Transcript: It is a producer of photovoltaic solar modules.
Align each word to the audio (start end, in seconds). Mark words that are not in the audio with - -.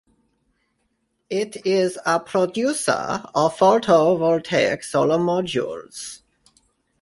It 1.29 1.63
is 1.63 1.99
a 2.07 2.19
producer 2.19 3.21
of 3.35 3.55
photovoltaic 3.55 4.83
solar 4.83 5.19
modules. 5.19 6.23